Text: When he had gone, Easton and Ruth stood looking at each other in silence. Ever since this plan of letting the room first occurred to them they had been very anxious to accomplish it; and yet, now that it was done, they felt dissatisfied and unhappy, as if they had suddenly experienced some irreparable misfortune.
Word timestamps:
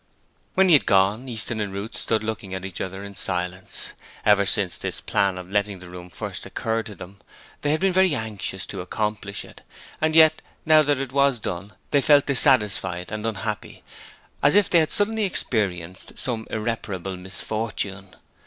When 0.55 0.65
he 0.67 0.73
had 0.73 0.87
gone, 0.87 1.29
Easton 1.29 1.59
and 1.61 1.71
Ruth 1.71 1.95
stood 1.95 2.23
looking 2.23 2.55
at 2.55 2.65
each 2.65 2.81
other 2.81 3.03
in 3.03 3.13
silence. 3.13 3.93
Ever 4.25 4.47
since 4.47 4.75
this 4.75 4.99
plan 4.99 5.37
of 5.37 5.51
letting 5.51 5.77
the 5.77 5.89
room 5.89 6.09
first 6.09 6.43
occurred 6.47 6.87
to 6.87 6.95
them 6.95 7.19
they 7.61 7.69
had 7.69 7.79
been 7.81 7.93
very 7.93 8.15
anxious 8.15 8.65
to 8.65 8.81
accomplish 8.81 9.45
it; 9.45 9.61
and 10.01 10.15
yet, 10.15 10.41
now 10.65 10.81
that 10.81 10.97
it 10.99 11.11
was 11.11 11.37
done, 11.37 11.73
they 11.91 12.01
felt 12.01 12.25
dissatisfied 12.25 13.11
and 13.11 13.27
unhappy, 13.27 13.83
as 14.41 14.55
if 14.55 14.71
they 14.71 14.79
had 14.79 14.91
suddenly 14.91 15.23
experienced 15.25 16.17
some 16.17 16.47
irreparable 16.49 17.15
misfortune. 17.15 18.15